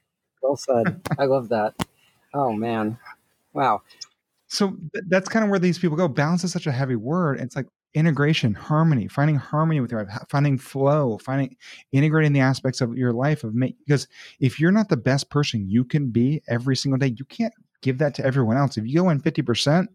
Well 0.41 0.55
said. 0.55 1.01
I 1.17 1.25
love 1.25 1.49
that. 1.49 1.73
Oh 2.33 2.53
man. 2.53 2.97
Wow 3.53 3.81
so 4.55 4.69
th- 4.93 5.05
that's 5.07 5.29
kind 5.29 5.43
of 5.43 5.49
where 5.49 5.59
these 5.59 5.77
people 5.77 5.97
go. 5.97 6.07
Balance 6.07 6.43
is 6.43 6.51
such 6.51 6.67
a 6.67 6.71
heavy 6.71 6.95
word. 6.95 7.39
It's 7.39 7.55
like 7.55 7.67
integration, 7.93 8.53
harmony, 8.53 9.07
finding 9.07 9.37
harmony 9.37 9.79
with 9.79 9.91
your 9.91 10.03
life, 10.03 10.23
finding 10.29 10.57
flow, 10.57 11.17
finding 11.17 11.55
integrating 11.91 12.33
the 12.33 12.39
aspects 12.39 12.81
of 12.81 12.97
your 12.97 13.13
life 13.13 13.43
of 13.43 13.55
make 13.55 13.77
because 13.85 14.07
if 14.39 14.59
you're 14.59 14.71
not 14.71 14.89
the 14.89 14.97
best 14.97 15.29
person 15.29 15.69
you 15.69 15.83
can 15.83 16.09
be 16.09 16.41
every 16.47 16.75
single 16.75 16.97
day, 16.97 17.15
you 17.17 17.25
can't 17.25 17.53
give 17.81 17.97
that 17.99 18.15
to 18.15 18.25
everyone 18.25 18.57
else. 18.57 18.77
If 18.77 18.85
you 18.85 18.95
go 18.95 19.09
in 19.09 19.21
50%, 19.21 19.87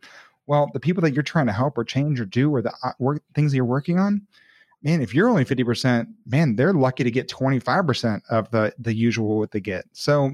well, 0.46 0.70
the 0.72 0.80
people 0.80 1.02
that 1.02 1.12
you're 1.12 1.22
trying 1.22 1.46
to 1.46 1.52
help 1.52 1.76
or 1.76 1.84
change 1.84 2.20
or 2.20 2.24
do 2.24 2.50
or 2.50 2.62
the 2.62 2.72
uh, 2.82 2.92
work 2.98 3.22
things 3.34 3.52
that 3.52 3.56
you're 3.56 3.64
working 3.64 3.98
on, 3.98 4.26
man, 4.82 5.02
if 5.02 5.14
you're 5.14 5.28
only 5.28 5.44
50%, 5.44 6.06
man, 6.26 6.56
they're 6.56 6.72
lucky 6.72 7.04
to 7.04 7.10
get 7.10 7.28
25% 7.28 8.20
of 8.30 8.50
the 8.50 8.72
the 8.78 8.94
usual 8.94 9.38
what 9.38 9.50
they 9.50 9.60
get. 9.60 9.84
So 9.92 10.32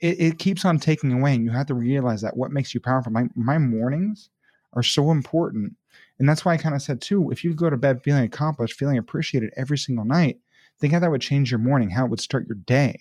it, 0.00 0.20
it 0.20 0.38
keeps 0.38 0.64
on 0.64 0.78
taking 0.78 1.12
away 1.12 1.34
and 1.34 1.44
you 1.44 1.50
have 1.50 1.66
to 1.66 1.74
realize 1.74 2.20
that 2.22 2.36
what 2.36 2.50
makes 2.50 2.74
you 2.74 2.80
powerful. 2.80 3.12
My 3.12 3.28
my 3.34 3.58
mornings 3.58 4.30
are 4.72 4.82
so 4.82 5.10
important 5.10 5.74
and 6.18 6.28
that's 6.28 6.44
why 6.44 6.52
i 6.52 6.56
kind 6.58 6.74
of 6.74 6.82
said 6.82 7.00
too 7.00 7.30
if 7.30 7.42
you 7.42 7.54
go 7.54 7.70
to 7.70 7.78
bed 7.78 8.02
feeling 8.02 8.24
accomplished 8.24 8.78
feeling 8.78 8.98
appreciated 8.98 9.50
every 9.56 9.78
single 9.78 10.04
night 10.04 10.38
think 10.78 10.92
how 10.92 10.98
that 10.98 11.10
would 11.10 11.20
change 11.20 11.50
your 11.50 11.58
morning 11.58 11.90
how 11.90 12.04
it 12.04 12.10
would 12.10 12.20
start 12.20 12.46
your 12.46 12.56
day. 12.56 13.00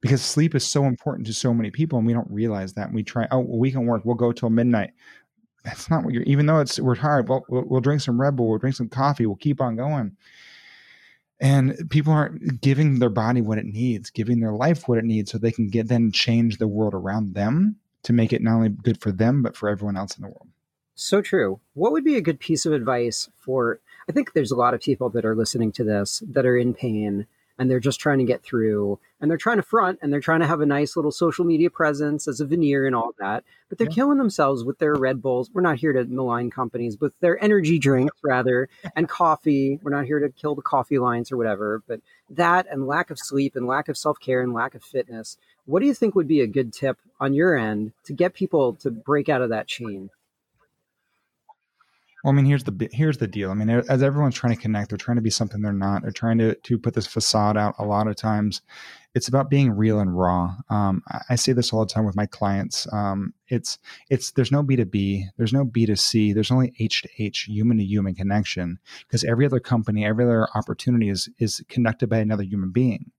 Because 0.00 0.20
sleep 0.20 0.54
is 0.54 0.66
so 0.66 0.84
important 0.84 1.26
to 1.28 1.32
so 1.32 1.54
many 1.54 1.70
people 1.70 1.98
and 1.98 2.06
we 2.06 2.12
don't 2.12 2.30
realize 2.30 2.74
that 2.74 2.86
and 2.86 2.94
we 2.94 3.02
try 3.02 3.26
oh 3.30 3.40
well, 3.40 3.58
we 3.58 3.70
can 3.70 3.86
work. 3.86 4.04
We'll 4.04 4.14
go 4.14 4.32
till 4.32 4.50
midnight. 4.50 4.92
That's 5.64 5.88
not 5.88 6.04
what 6.04 6.12
you're 6.12 6.24
even 6.24 6.44
though 6.46 6.60
it's 6.60 6.78
we're 6.78 6.94
tired 6.94 7.28
we'll, 7.28 7.42
we'll, 7.48 7.64
we'll 7.64 7.80
drink 7.80 8.02
some 8.02 8.20
red 8.20 8.36
bull 8.36 8.50
we'll 8.50 8.58
drink 8.58 8.76
some 8.76 8.88
coffee 8.90 9.24
we'll 9.24 9.36
keep 9.36 9.62
on 9.62 9.76
going 9.76 10.14
and 11.40 11.90
people 11.90 12.12
aren't 12.12 12.60
giving 12.60 12.98
their 12.98 13.10
body 13.10 13.40
what 13.40 13.58
it 13.58 13.66
needs 13.66 14.10
giving 14.10 14.40
their 14.40 14.52
life 14.52 14.88
what 14.88 14.98
it 14.98 15.04
needs 15.04 15.30
so 15.30 15.38
they 15.38 15.52
can 15.52 15.68
get 15.68 15.88
then 15.88 16.12
change 16.12 16.58
the 16.58 16.68
world 16.68 16.94
around 16.94 17.34
them 17.34 17.76
to 18.04 18.12
make 18.12 18.32
it 18.32 18.42
not 18.42 18.56
only 18.56 18.68
good 18.68 19.00
for 19.00 19.10
them 19.10 19.42
but 19.42 19.56
for 19.56 19.68
everyone 19.68 19.96
else 19.96 20.16
in 20.16 20.22
the 20.22 20.28
world. 20.28 20.48
So 20.94 21.20
true. 21.20 21.58
What 21.72 21.90
would 21.90 22.04
be 22.04 22.16
a 22.16 22.20
good 22.20 22.38
piece 22.38 22.64
of 22.64 22.72
advice 22.72 23.28
for 23.36 23.80
i 24.08 24.12
think 24.12 24.32
there's 24.32 24.52
a 24.52 24.56
lot 24.56 24.74
of 24.74 24.80
people 24.80 25.10
that 25.10 25.24
are 25.24 25.34
listening 25.34 25.72
to 25.72 25.84
this 25.84 26.22
that 26.28 26.46
are 26.46 26.56
in 26.56 26.74
pain 26.74 27.26
and 27.58 27.70
they're 27.70 27.80
just 27.80 28.00
trying 28.00 28.18
to 28.18 28.24
get 28.24 28.42
through 28.42 28.98
and 29.20 29.30
they're 29.30 29.38
trying 29.38 29.56
to 29.56 29.62
front 29.62 29.98
and 30.02 30.12
they're 30.12 30.20
trying 30.20 30.40
to 30.40 30.46
have 30.46 30.60
a 30.60 30.66
nice 30.66 30.96
little 30.96 31.12
social 31.12 31.44
media 31.44 31.70
presence 31.70 32.26
as 32.26 32.40
a 32.40 32.46
veneer 32.46 32.86
and 32.86 32.94
all 32.94 33.12
that 33.18 33.44
but 33.68 33.78
they're 33.78 33.88
yeah. 33.88 33.94
killing 33.94 34.18
themselves 34.18 34.64
with 34.64 34.78
their 34.78 34.94
red 34.94 35.20
bulls. 35.22 35.50
We're 35.52 35.62
not 35.62 35.78
here 35.78 35.92
to 35.92 36.04
malign 36.04 36.50
companies 36.50 36.96
but 36.96 37.12
their 37.20 37.42
energy 37.42 37.78
drinks 37.78 38.16
rather 38.22 38.68
and 38.96 39.08
coffee. 39.08 39.78
We're 39.82 39.90
not 39.90 40.06
here 40.06 40.20
to 40.20 40.30
kill 40.30 40.54
the 40.54 40.62
coffee 40.62 40.98
lines 40.98 41.30
or 41.30 41.36
whatever 41.36 41.82
but 41.86 42.00
that 42.30 42.66
and 42.70 42.86
lack 42.86 43.10
of 43.10 43.18
sleep 43.18 43.56
and 43.56 43.66
lack 43.66 43.88
of 43.88 43.96
self-care 43.96 44.42
and 44.42 44.52
lack 44.52 44.74
of 44.74 44.82
fitness. 44.82 45.36
What 45.66 45.80
do 45.80 45.86
you 45.86 45.94
think 45.94 46.14
would 46.14 46.28
be 46.28 46.40
a 46.40 46.46
good 46.46 46.72
tip 46.72 46.98
on 47.20 47.34
your 47.34 47.56
end 47.56 47.92
to 48.04 48.12
get 48.12 48.34
people 48.34 48.74
to 48.76 48.90
break 48.90 49.28
out 49.28 49.42
of 49.42 49.50
that 49.50 49.66
chain 49.66 50.10
Well, 52.24 52.32
I 52.32 52.36
mean, 52.36 52.46
here's 52.46 52.64
the 52.64 52.88
here's 52.90 53.18
the 53.18 53.26
deal. 53.26 53.50
I 53.50 53.54
mean, 53.54 53.68
as 53.68 54.02
everyone's 54.02 54.34
trying 54.34 54.56
to 54.56 54.60
connect, 54.60 54.88
they're 54.88 54.96
trying 54.96 55.16
to 55.18 55.22
be 55.22 55.28
something 55.28 55.60
they're 55.60 55.74
not. 55.74 56.00
They're 56.00 56.10
trying 56.10 56.38
to 56.38 56.54
to 56.54 56.78
put 56.78 56.94
this 56.94 57.06
facade 57.06 57.58
out. 57.58 57.74
A 57.78 57.84
lot 57.84 58.08
of 58.08 58.16
times, 58.16 58.62
it's 59.14 59.28
about 59.28 59.50
being 59.50 59.70
real 59.70 60.00
and 60.00 60.16
raw. 60.16 60.56
Um, 60.70 61.02
I, 61.08 61.20
I, 61.30 61.34
say 61.34 61.52
this 61.52 61.70
all 61.70 61.84
the 61.84 61.92
time 61.92 62.06
with 62.06 62.16
my 62.16 62.24
clients. 62.24 62.90
Um, 62.94 63.34
it's 63.48 63.78
it's 64.08 64.30
there's 64.30 64.50
no 64.50 64.62
B 64.62 64.74
two 64.74 64.86
B, 64.86 65.26
there's 65.36 65.52
no 65.52 65.66
B 65.66 65.84
two 65.84 65.96
C, 65.96 66.32
there's 66.32 66.50
only 66.50 66.72
H 66.78 67.02
to 67.02 67.10
H, 67.18 67.40
human 67.40 67.76
to 67.76 67.84
human 67.84 68.14
connection. 68.14 68.78
Because 69.06 69.22
every 69.24 69.44
other 69.44 69.60
company, 69.60 70.06
every 70.06 70.24
other 70.24 70.48
opportunity 70.54 71.10
is 71.10 71.28
is 71.38 71.62
conducted 71.68 72.08
by 72.08 72.20
another 72.20 72.42
human 72.44 72.70
being. 72.70 73.10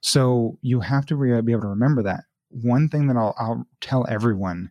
So 0.00 0.56
you 0.62 0.80
have 0.80 1.04
to 1.06 1.16
re- 1.16 1.42
be 1.42 1.52
able 1.52 1.62
to 1.62 1.68
remember 1.68 2.02
that. 2.04 2.24
One 2.48 2.88
thing 2.88 3.08
that 3.08 3.16
I'll 3.18 3.34
I'll 3.38 3.66
tell 3.82 4.06
everyone, 4.08 4.70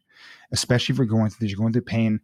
especially 0.51 0.93
if 0.93 0.97
you're 0.97 1.05
going 1.05 1.29
through 1.29 1.45
this, 1.45 1.51
you're 1.51 1.59
going 1.59 1.73
through 1.73 1.83
pain, 1.83 2.21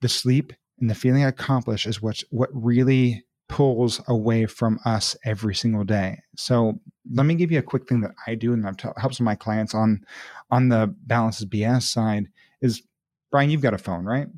the 0.00 0.08
sleep 0.08 0.54
and 0.80 0.88
the 0.88 0.94
feeling 0.94 1.24
accomplished 1.24 1.86
is 1.86 2.00
what's 2.00 2.24
what 2.30 2.50
really 2.52 3.24
pulls 3.48 4.00
away 4.06 4.46
from 4.46 4.78
us 4.84 5.16
every 5.24 5.54
single 5.54 5.84
day. 5.84 6.22
So 6.36 6.80
let 7.12 7.26
me 7.26 7.34
give 7.34 7.50
you 7.50 7.58
a 7.58 7.62
quick 7.62 7.88
thing 7.88 8.00
that 8.02 8.12
I 8.26 8.36
do 8.36 8.52
and 8.52 8.64
that 8.64 8.78
t- 8.78 8.88
helps 8.96 9.20
my 9.20 9.34
clients 9.34 9.74
on 9.74 10.04
on 10.50 10.68
the 10.68 10.94
Balance 11.06 11.40
is 11.40 11.46
BS 11.46 11.82
side 11.82 12.26
is 12.60 12.82
Brian, 13.30 13.50
you've 13.50 13.60
got 13.60 13.74
a 13.74 13.78
phone, 13.78 14.04
right? 14.04 14.28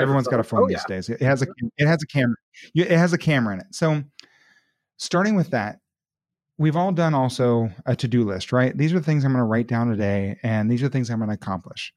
Everyone's 0.00 0.26
a 0.26 0.30
got 0.30 0.40
a 0.40 0.44
phone 0.44 0.64
oh, 0.64 0.68
these 0.68 0.84
yeah. 0.88 0.94
days. 0.96 1.08
It 1.08 1.22
has 1.22 1.42
a 1.42 1.46
it 1.78 1.86
has 1.86 2.02
a 2.02 2.06
camera. 2.06 2.36
It 2.74 2.90
has 2.90 3.12
a 3.12 3.18
camera 3.18 3.54
in 3.54 3.60
it. 3.60 3.66
So 3.72 4.02
starting 4.96 5.36
with 5.36 5.50
that, 5.50 5.78
we've 6.58 6.76
all 6.76 6.92
done 6.92 7.14
also 7.14 7.70
a 7.86 7.96
to-do 7.96 8.24
list, 8.24 8.52
right? 8.52 8.76
These 8.76 8.92
are 8.92 8.98
the 8.98 9.04
things 9.04 9.24
I'm 9.24 9.32
going 9.32 9.40
to 9.40 9.44
write 9.44 9.66
down 9.66 9.88
today 9.88 10.38
and 10.42 10.70
these 10.70 10.82
are 10.82 10.88
the 10.88 10.92
things 10.92 11.10
I'm 11.10 11.18
going 11.18 11.30
to 11.30 11.34
accomplish 11.34 11.92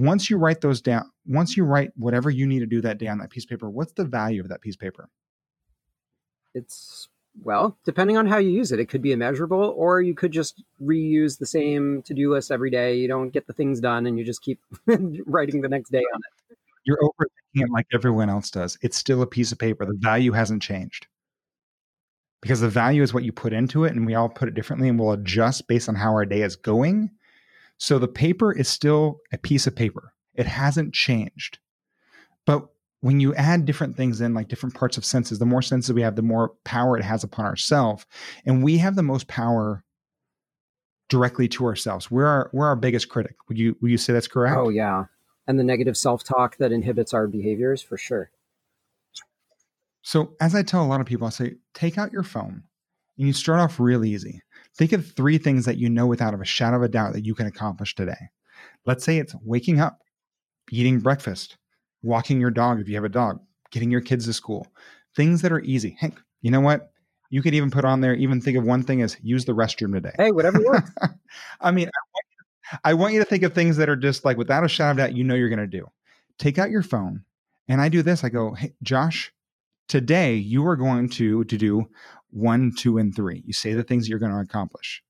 once 0.00 0.30
you 0.30 0.38
write 0.38 0.62
those 0.62 0.80
down, 0.80 1.10
once 1.26 1.56
you 1.56 1.64
write 1.64 1.92
whatever 1.96 2.30
you 2.30 2.46
need 2.46 2.60
to 2.60 2.66
do 2.66 2.80
that 2.80 2.98
day 2.98 3.06
on 3.06 3.18
that 3.18 3.30
piece 3.30 3.44
of 3.44 3.50
paper, 3.50 3.68
what's 3.68 3.92
the 3.92 4.04
value 4.04 4.40
of 4.40 4.48
that 4.48 4.62
piece 4.62 4.74
of 4.74 4.80
paper? 4.80 5.08
It's 6.54 7.08
well, 7.42 7.76
depending 7.84 8.16
on 8.16 8.26
how 8.26 8.38
you 8.38 8.50
use 8.50 8.72
it, 8.72 8.80
it 8.80 8.88
could 8.88 9.02
be 9.02 9.12
immeasurable, 9.12 9.74
or 9.76 10.00
you 10.00 10.14
could 10.14 10.32
just 10.32 10.62
reuse 10.82 11.38
the 11.38 11.46
same 11.46 12.02
to 12.02 12.14
do 12.14 12.32
list 12.32 12.50
every 12.50 12.70
day. 12.70 12.96
You 12.96 13.08
don't 13.08 13.30
get 13.30 13.46
the 13.46 13.52
things 13.52 13.80
done 13.80 14.06
and 14.06 14.18
you 14.18 14.24
just 14.24 14.42
keep 14.42 14.58
writing 15.26 15.60
the 15.60 15.68
next 15.68 15.90
day 15.90 15.98
on 15.98 16.20
it. 16.20 16.58
You're 16.84 16.98
overthinking 16.98 17.66
it 17.66 17.70
like 17.70 17.86
everyone 17.92 18.30
else 18.30 18.50
does. 18.50 18.78
It's 18.82 18.96
still 18.96 19.22
a 19.22 19.26
piece 19.26 19.52
of 19.52 19.58
paper. 19.58 19.84
The 19.84 19.96
value 19.98 20.32
hasn't 20.32 20.62
changed 20.62 21.06
because 22.40 22.60
the 22.60 22.68
value 22.68 23.02
is 23.02 23.14
what 23.14 23.22
you 23.22 23.32
put 23.32 23.52
into 23.52 23.84
it, 23.84 23.94
and 23.94 24.06
we 24.06 24.14
all 24.14 24.30
put 24.30 24.48
it 24.48 24.54
differently, 24.54 24.88
and 24.88 24.98
we'll 24.98 25.12
adjust 25.12 25.68
based 25.68 25.88
on 25.88 25.94
how 25.94 26.10
our 26.12 26.24
day 26.24 26.42
is 26.42 26.56
going 26.56 27.10
so 27.80 27.98
the 27.98 28.06
paper 28.08 28.52
is 28.52 28.68
still 28.68 29.20
a 29.32 29.38
piece 29.38 29.66
of 29.66 29.74
paper. 29.74 30.12
It 30.34 30.46
hasn't 30.46 30.92
changed. 30.92 31.58
But 32.44 32.66
when 33.00 33.20
you 33.20 33.34
add 33.34 33.64
different 33.64 33.96
things 33.96 34.20
in, 34.20 34.34
like 34.34 34.48
different 34.48 34.74
parts 34.74 34.98
of 34.98 35.04
senses, 35.04 35.38
the 35.38 35.46
more 35.46 35.62
senses 35.62 35.90
we 35.90 36.02
have, 36.02 36.14
the 36.14 36.20
more 36.20 36.52
power 36.64 36.98
it 36.98 37.02
has 37.02 37.24
upon 37.24 37.46
ourselves. 37.46 38.04
And 38.44 38.62
we 38.62 38.76
have 38.76 38.96
the 38.96 39.02
most 39.02 39.28
power 39.28 39.82
directly 41.08 41.48
to 41.48 41.64
ourselves. 41.64 42.10
We're 42.10 42.26
our, 42.26 42.50
we're 42.52 42.66
our 42.66 42.76
biggest 42.76 43.08
critic. 43.08 43.36
Would 43.48 43.58
you 43.58 43.74
would 43.80 43.90
you 43.90 43.96
say 43.96 44.12
that's 44.12 44.28
correct? 44.28 44.58
Oh 44.58 44.68
yeah. 44.68 45.06
And 45.46 45.58
the 45.58 45.64
negative 45.64 45.96
self-talk 45.96 46.58
that 46.58 46.72
inhibits 46.72 47.14
our 47.14 47.26
behaviors 47.26 47.80
for 47.80 47.96
sure. 47.96 48.30
So 50.02 50.34
as 50.38 50.54
I 50.54 50.62
tell 50.62 50.84
a 50.84 50.86
lot 50.86 51.00
of 51.00 51.06
people, 51.06 51.26
I 51.26 51.30
say, 51.30 51.54
take 51.72 51.96
out 51.96 52.12
your 52.12 52.24
phone 52.24 52.64
and 53.16 53.26
you 53.26 53.32
start 53.32 53.58
off 53.58 53.80
real 53.80 54.04
easy. 54.04 54.42
Think 54.76 54.92
of 54.92 55.12
three 55.12 55.38
things 55.38 55.64
that 55.64 55.78
you 55.78 55.88
know 55.88 56.06
without 56.06 56.38
a 56.38 56.44
shadow 56.44 56.76
of 56.76 56.82
a 56.82 56.88
doubt 56.88 57.12
that 57.12 57.24
you 57.24 57.34
can 57.34 57.46
accomplish 57.46 57.94
today. 57.94 58.30
Let's 58.86 59.04
say 59.04 59.18
it's 59.18 59.34
waking 59.42 59.80
up, 59.80 59.98
eating 60.70 61.00
breakfast, 61.00 61.58
walking 62.02 62.40
your 62.40 62.50
dog 62.50 62.80
if 62.80 62.88
you 62.88 62.94
have 62.94 63.04
a 63.04 63.08
dog, 63.08 63.40
getting 63.70 63.90
your 63.90 64.00
kids 64.00 64.26
to 64.26 64.32
school, 64.32 64.66
things 65.16 65.42
that 65.42 65.52
are 65.52 65.60
easy. 65.60 65.96
Hank, 65.98 66.20
you 66.40 66.50
know 66.50 66.60
what? 66.60 66.90
You 67.30 67.42
could 67.42 67.54
even 67.54 67.70
put 67.70 67.84
on 67.84 68.00
there, 68.00 68.14
even 68.14 68.40
think 68.40 68.58
of 68.58 68.64
one 68.64 68.82
thing 68.82 69.02
as 69.02 69.16
use 69.22 69.44
the 69.44 69.52
restroom 69.52 69.92
today. 69.92 70.12
Hey, 70.16 70.32
whatever 70.32 70.60
works. 70.64 70.90
I 71.60 71.70
mean, 71.70 71.88
I 71.88 72.00
want, 72.12 72.26
you, 72.30 72.78
I 72.84 72.94
want, 72.94 73.14
you, 73.14 73.20
to 73.20 73.24
think 73.24 73.44
of 73.44 73.52
things 73.52 73.76
that 73.76 73.88
are 73.88 73.96
just 73.96 74.24
like 74.24 74.36
without 74.36 74.64
a 74.64 74.68
shadow 74.68 74.90
of 74.90 74.96
doubt, 74.96 75.16
you 75.16 75.22
know 75.22 75.34
you're 75.34 75.48
going 75.48 75.60
to 75.60 75.66
do. 75.66 75.86
Take 76.38 76.58
out 76.58 76.70
your 76.70 76.82
phone. 76.82 77.24
And 77.68 77.80
I 77.80 77.88
do 77.88 78.02
this. 78.02 78.24
I 78.24 78.30
go, 78.30 78.54
hey, 78.54 78.74
Josh, 78.82 79.32
today 79.88 80.34
you 80.34 80.66
are 80.66 80.76
going 80.76 81.08
to, 81.10 81.44
to 81.44 81.56
do 81.56 81.88
one, 82.32 82.72
two, 82.76 82.98
and 82.98 83.14
three. 83.14 83.42
You 83.46 83.52
say 83.52 83.72
the 83.72 83.82
things 83.82 84.08
you're 84.08 84.18
going 84.18 84.32
to 84.32 84.38
accomplish. 84.38 85.02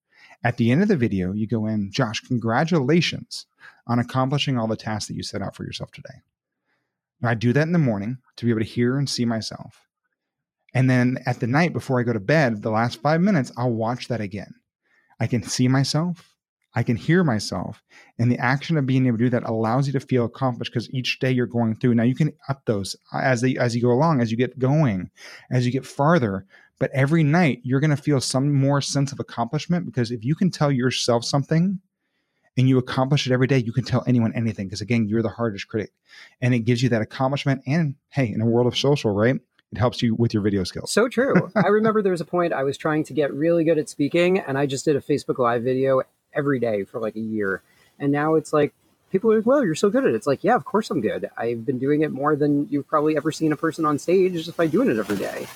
At 0.42 0.56
the 0.56 0.70
end 0.70 0.82
of 0.82 0.88
the 0.88 0.96
video, 0.96 1.32
you 1.32 1.46
go 1.46 1.66
in, 1.66 1.90
Josh, 1.92 2.20
congratulations 2.20 3.46
on 3.86 3.98
accomplishing 3.98 4.58
all 4.58 4.66
the 4.66 4.76
tasks 4.76 5.08
that 5.08 5.14
you 5.14 5.22
set 5.22 5.42
out 5.42 5.54
for 5.54 5.64
yourself 5.64 5.90
today. 5.92 6.22
Now, 7.20 7.30
I 7.30 7.34
do 7.34 7.52
that 7.52 7.66
in 7.66 7.72
the 7.72 7.78
morning 7.78 8.18
to 8.36 8.44
be 8.44 8.50
able 8.50 8.60
to 8.60 8.66
hear 8.66 8.96
and 8.96 9.08
see 9.08 9.24
myself. 9.24 9.86
And 10.72 10.88
then 10.88 11.18
at 11.26 11.40
the 11.40 11.46
night 11.46 11.72
before 11.72 12.00
I 12.00 12.04
go 12.04 12.12
to 12.12 12.20
bed, 12.20 12.62
the 12.62 12.70
last 12.70 13.02
five 13.02 13.20
minutes, 13.20 13.52
I'll 13.56 13.72
watch 13.72 14.08
that 14.08 14.20
again. 14.20 14.54
I 15.18 15.26
can 15.26 15.42
see 15.42 15.68
myself. 15.68 16.34
I 16.74 16.84
can 16.84 16.96
hear 16.96 17.24
myself. 17.24 17.82
And 18.18 18.30
the 18.30 18.38
action 18.38 18.76
of 18.76 18.86
being 18.86 19.06
able 19.06 19.18
to 19.18 19.24
do 19.24 19.30
that 19.30 19.48
allows 19.48 19.86
you 19.86 19.92
to 19.94 20.00
feel 20.00 20.24
accomplished 20.24 20.72
because 20.72 20.92
each 20.94 21.18
day 21.18 21.32
you're 21.32 21.46
going 21.46 21.74
through. 21.76 21.96
Now 21.96 22.04
you 22.04 22.14
can 22.14 22.32
up 22.48 22.64
those 22.64 22.94
as 23.12 23.40
they 23.40 23.56
as 23.56 23.74
you 23.74 23.82
go 23.82 23.90
along, 23.90 24.20
as 24.20 24.30
you 24.30 24.36
get 24.36 24.58
going, 24.58 25.10
as 25.50 25.66
you 25.66 25.72
get 25.72 25.84
farther. 25.84 26.46
But 26.80 26.90
every 26.92 27.22
night 27.22 27.60
you're 27.62 27.78
going 27.78 27.94
to 27.94 27.96
feel 27.96 28.20
some 28.20 28.52
more 28.52 28.80
sense 28.80 29.12
of 29.12 29.20
accomplishment 29.20 29.86
because 29.86 30.10
if 30.10 30.24
you 30.24 30.34
can 30.34 30.50
tell 30.50 30.72
yourself 30.72 31.24
something 31.24 31.78
and 32.56 32.68
you 32.68 32.78
accomplish 32.78 33.26
it 33.26 33.32
every 33.32 33.46
day, 33.46 33.58
you 33.58 33.72
can 33.72 33.84
tell 33.84 34.02
anyone 34.06 34.32
anything 34.34 34.66
because 34.66 34.80
again, 34.80 35.06
you're 35.06 35.22
the 35.22 35.28
hardest 35.28 35.68
critic. 35.68 35.92
And 36.40 36.54
it 36.54 36.60
gives 36.60 36.82
you 36.82 36.88
that 36.88 37.02
accomplishment. 37.02 37.62
And 37.66 37.94
hey, 38.08 38.32
in 38.32 38.40
a 38.40 38.46
world 38.46 38.66
of 38.66 38.76
social, 38.76 39.12
right? 39.12 39.36
It 39.72 39.78
helps 39.78 40.02
you 40.02 40.14
with 40.16 40.32
your 40.34 40.42
video 40.42 40.64
skills. 40.64 40.90
So 40.90 41.06
true. 41.08 41.52
I 41.54 41.68
remember 41.68 42.02
there 42.02 42.12
was 42.12 42.22
a 42.22 42.24
point 42.24 42.54
I 42.54 42.64
was 42.64 42.78
trying 42.78 43.04
to 43.04 43.12
get 43.12 43.32
really 43.32 43.62
good 43.62 43.78
at 43.78 43.88
speaking, 43.88 44.40
and 44.40 44.58
I 44.58 44.66
just 44.66 44.84
did 44.84 44.96
a 44.96 45.00
Facebook 45.00 45.38
Live 45.38 45.62
video 45.62 46.02
every 46.32 46.58
day 46.58 46.82
for 46.84 46.98
like 46.98 47.14
a 47.14 47.20
year. 47.20 47.62
And 47.98 48.10
now 48.10 48.34
it's 48.34 48.52
like 48.52 48.72
people 49.12 49.30
are 49.30 49.36
like, 49.36 49.46
well, 49.46 49.64
you're 49.64 49.76
so 49.76 49.90
good 49.90 50.04
at 50.04 50.10
it. 50.10 50.16
It's 50.16 50.26
like, 50.26 50.42
yeah, 50.42 50.56
of 50.56 50.64
course 50.64 50.90
I'm 50.90 51.00
good. 51.00 51.30
I've 51.36 51.64
been 51.64 51.78
doing 51.78 52.00
it 52.00 52.10
more 52.10 52.34
than 52.34 52.66
you've 52.68 52.88
probably 52.88 53.16
ever 53.16 53.30
seen 53.30 53.52
a 53.52 53.56
person 53.56 53.84
on 53.84 53.98
stage 53.98 54.32
just 54.32 54.56
by 54.56 54.66
doing 54.66 54.88
it 54.88 54.98
every 54.98 55.16
day 55.16 55.46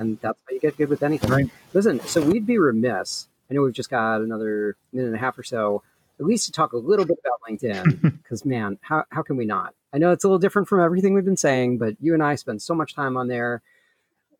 and 0.00 0.18
that's 0.20 0.40
how 0.48 0.54
you 0.54 0.60
get 0.60 0.76
good 0.76 0.88
with 0.88 1.02
anything. 1.02 1.30
Right. 1.30 1.50
Listen, 1.74 2.00
so 2.00 2.22
we'd 2.22 2.46
be 2.46 2.58
remiss. 2.58 3.28
I 3.50 3.54
know 3.54 3.62
we've 3.62 3.74
just 3.74 3.90
got 3.90 4.22
another 4.22 4.76
minute 4.92 5.08
and 5.08 5.16
a 5.16 5.18
half 5.18 5.38
or 5.38 5.42
so, 5.42 5.82
at 6.18 6.26
least 6.26 6.46
to 6.46 6.52
talk 6.52 6.72
a 6.72 6.78
little 6.78 7.04
bit 7.04 7.18
about 7.20 7.40
LinkedIn, 7.48 8.00
because 8.22 8.44
man, 8.44 8.78
how 8.80 9.04
how 9.10 9.22
can 9.22 9.36
we 9.36 9.44
not? 9.44 9.74
I 9.92 9.98
know 9.98 10.10
it's 10.10 10.24
a 10.24 10.28
little 10.28 10.38
different 10.38 10.68
from 10.68 10.80
everything 10.80 11.14
we've 11.14 11.24
been 11.24 11.36
saying, 11.36 11.78
but 11.78 11.94
you 12.00 12.14
and 12.14 12.22
I 12.22 12.34
spend 12.34 12.62
so 12.62 12.74
much 12.74 12.94
time 12.94 13.16
on 13.16 13.28
there. 13.28 13.62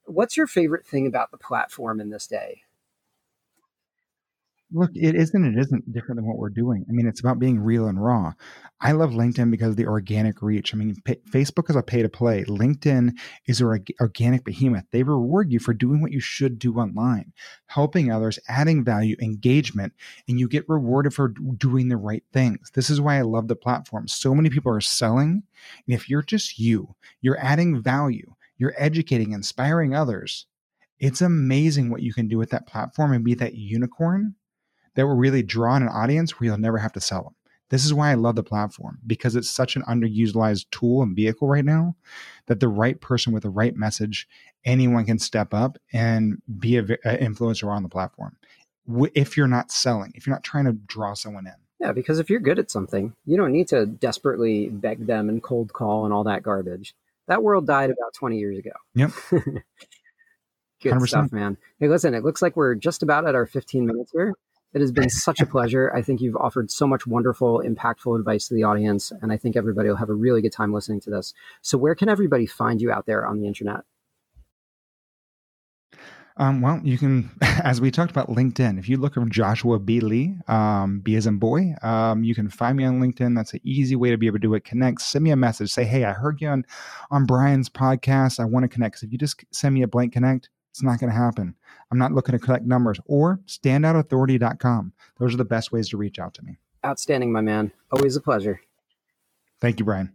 What's 0.06 0.36
your 0.36 0.46
favorite 0.46 0.86
thing 0.86 1.06
about 1.06 1.30
the 1.30 1.36
platform 1.36 2.00
in 2.00 2.10
this 2.10 2.26
day? 2.26 2.62
Look, 4.72 4.90
it 4.94 5.16
isn't. 5.16 5.44
It 5.44 5.58
isn't 5.58 5.92
different 5.92 6.16
than 6.16 6.26
what 6.26 6.38
we're 6.38 6.48
doing. 6.48 6.86
I 6.88 6.92
mean, 6.92 7.08
it's 7.08 7.18
about 7.18 7.40
being 7.40 7.58
real 7.58 7.88
and 7.88 8.02
raw. 8.02 8.34
I 8.80 8.92
love 8.92 9.10
LinkedIn 9.10 9.50
because 9.50 9.70
of 9.70 9.76
the 9.76 9.86
organic 9.86 10.42
reach. 10.42 10.72
I 10.72 10.78
mean, 10.78 10.94
pay, 11.04 11.16
Facebook 11.28 11.68
is 11.68 11.76
a 11.76 11.82
pay 11.82 12.02
to 12.02 12.08
play. 12.08 12.44
LinkedIn 12.44 13.18
is 13.46 13.60
an 13.60 13.84
organic 14.00 14.44
behemoth. 14.44 14.84
They 14.92 15.02
reward 15.02 15.50
you 15.50 15.58
for 15.58 15.74
doing 15.74 16.00
what 16.00 16.12
you 16.12 16.20
should 16.20 16.58
do 16.58 16.76
online, 16.76 17.32
helping 17.66 18.12
others, 18.12 18.38
adding 18.48 18.84
value, 18.84 19.16
engagement, 19.20 19.92
and 20.28 20.38
you 20.38 20.48
get 20.48 20.68
rewarded 20.68 21.14
for 21.14 21.28
doing 21.28 21.88
the 21.88 21.96
right 21.96 22.22
things. 22.32 22.70
This 22.72 22.90
is 22.90 23.00
why 23.00 23.18
I 23.18 23.22
love 23.22 23.48
the 23.48 23.56
platform. 23.56 24.06
So 24.06 24.36
many 24.36 24.50
people 24.50 24.72
are 24.72 24.80
selling, 24.80 25.42
and 25.86 25.94
if 25.94 26.08
you're 26.08 26.22
just 26.22 26.60
you, 26.60 26.94
you're 27.20 27.40
adding 27.40 27.82
value, 27.82 28.34
you're 28.56 28.74
educating, 28.78 29.32
inspiring 29.32 29.94
others. 29.94 30.46
It's 31.00 31.22
amazing 31.22 31.90
what 31.90 32.02
you 32.02 32.12
can 32.12 32.28
do 32.28 32.38
with 32.38 32.50
that 32.50 32.66
platform 32.66 33.12
and 33.12 33.24
be 33.24 33.34
that 33.34 33.54
unicorn 33.54 34.36
that 34.94 35.06
will 35.06 35.16
really 35.16 35.42
draw 35.42 35.76
an 35.76 35.88
audience 35.88 36.38
where 36.38 36.46
you'll 36.48 36.58
never 36.58 36.78
have 36.78 36.92
to 36.92 37.00
sell 37.00 37.22
them. 37.22 37.34
This 37.70 37.84
is 37.84 37.94
why 37.94 38.10
I 38.10 38.14
love 38.14 38.34
the 38.34 38.42
platform 38.42 38.98
because 39.06 39.36
it's 39.36 39.48
such 39.48 39.76
an 39.76 39.82
underutilized 39.82 40.66
tool 40.70 41.02
and 41.02 41.14
vehicle 41.14 41.48
right 41.48 41.64
now 41.64 41.94
that 42.46 42.58
the 42.58 42.68
right 42.68 43.00
person 43.00 43.32
with 43.32 43.44
the 43.44 43.50
right 43.50 43.76
message, 43.76 44.28
anyone 44.64 45.04
can 45.04 45.20
step 45.20 45.54
up 45.54 45.78
and 45.92 46.42
be 46.58 46.76
an 46.76 46.86
influencer 47.04 47.68
on 47.68 47.84
the 47.84 47.88
platform. 47.88 48.36
If 49.14 49.36
you're 49.36 49.46
not 49.46 49.70
selling, 49.70 50.12
if 50.16 50.26
you're 50.26 50.34
not 50.34 50.42
trying 50.42 50.64
to 50.64 50.72
draw 50.72 51.14
someone 51.14 51.46
in. 51.46 51.54
Yeah, 51.78 51.92
because 51.92 52.18
if 52.18 52.28
you're 52.28 52.40
good 52.40 52.58
at 52.58 52.70
something, 52.70 53.14
you 53.24 53.36
don't 53.36 53.52
need 53.52 53.68
to 53.68 53.86
desperately 53.86 54.68
beg 54.68 55.06
them 55.06 55.28
and 55.28 55.42
cold 55.42 55.72
call 55.72 56.04
and 56.04 56.12
all 56.12 56.24
that 56.24 56.42
garbage. 56.42 56.94
That 57.28 57.42
world 57.44 57.66
died 57.66 57.90
about 57.90 58.12
20 58.14 58.36
years 58.36 58.58
ago. 58.58 58.72
Yep. 58.96 59.10
good 60.82 60.92
100%. 60.92 61.08
stuff, 61.08 61.32
man. 61.32 61.56
Hey, 61.78 61.88
listen, 61.88 62.14
it 62.14 62.24
looks 62.24 62.42
like 62.42 62.56
we're 62.56 62.74
just 62.74 63.04
about 63.04 63.26
at 63.28 63.36
our 63.36 63.46
15 63.46 63.86
minutes 63.86 64.10
here. 64.12 64.34
It 64.72 64.80
has 64.80 64.92
been 64.92 65.10
such 65.10 65.40
a 65.40 65.46
pleasure. 65.46 65.92
I 65.94 66.02
think 66.02 66.20
you've 66.20 66.36
offered 66.36 66.70
so 66.70 66.86
much 66.86 67.06
wonderful, 67.06 67.60
impactful 67.60 68.18
advice 68.18 68.46
to 68.48 68.54
the 68.54 68.62
audience, 68.62 69.12
and 69.20 69.32
I 69.32 69.36
think 69.36 69.56
everybody 69.56 69.88
will 69.88 69.96
have 69.96 70.10
a 70.10 70.14
really 70.14 70.42
good 70.42 70.52
time 70.52 70.72
listening 70.72 71.00
to 71.00 71.10
this. 71.10 71.34
So, 71.60 71.76
where 71.76 71.96
can 71.96 72.08
everybody 72.08 72.46
find 72.46 72.80
you 72.80 72.92
out 72.92 73.06
there 73.06 73.26
on 73.26 73.40
the 73.40 73.48
internet? 73.48 73.80
Um, 76.36 76.62
well, 76.62 76.80
you 76.82 76.96
can, 76.96 77.30
as 77.42 77.80
we 77.80 77.90
talked 77.90 78.10
about 78.10 78.28
LinkedIn, 78.28 78.78
if 78.78 78.88
you 78.88 78.96
look 78.96 79.16
up 79.16 79.28
Joshua 79.28 79.78
B. 79.78 80.00
Lee, 80.00 80.36
um, 80.48 81.00
B 81.00 81.16
as 81.16 81.26
in 81.26 81.38
boy, 81.38 81.74
um, 81.82 82.24
you 82.24 82.34
can 82.34 82.48
find 82.48 82.78
me 82.78 82.84
on 82.84 83.00
LinkedIn. 83.00 83.36
That's 83.36 83.52
an 83.52 83.60
easy 83.62 83.94
way 83.94 84.10
to 84.10 84.16
be 84.16 84.26
able 84.26 84.36
to 84.36 84.40
do 84.40 84.54
it. 84.54 84.64
Connect, 84.64 85.02
send 85.02 85.24
me 85.24 85.32
a 85.32 85.36
message, 85.36 85.70
say, 85.70 85.84
hey, 85.84 86.04
I 86.04 86.12
heard 86.12 86.40
you 86.40 86.48
on, 86.48 86.64
on 87.10 87.26
Brian's 87.26 87.68
podcast. 87.68 88.40
I 88.40 88.44
want 88.44 88.64
to 88.64 88.68
connect. 88.68 89.02
If 89.02 89.12
you 89.12 89.18
just 89.18 89.44
send 89.50 89.74
me 89.74 89.82
a 89.82 89.88
blank 89.88 90.12
connect, 90.12 90.48
it's 90.70 90.82
not 90.82 91.00
going 91.00 91.10
to 91.12 91.18
happen. 91.18 91.54
I'm 91.90 91.98
not 91.98 92.12
looking 92.12 92.32
to 92.32 92.38
collect 92.38 92.64
numbers 92.64 92.98
or 93.06 93.40
standoutauthority.com. 93.46 94.92
Those 95.18 95.34
are 95.34 95.38
the 95.38 95.44
best 95.44 95.72
ways 95.72 95.88
to 95.90 95.96
reach 95.96 96.18
out 96.18 96.34
to 96.34 96.42
me. 96.44 96.58
Outstanding, 96.84 97.32
my 97.32 97.40
man. 97.40 97.72
Always 97.92 98.16
a 98.16 98.20
pleasure. 98.20 98.60
Thank 99.60 99.78
you, 99.78 99.84
Brian. 99.84 100.12